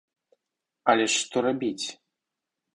[0.95, 1.85] Але ж што рабіць?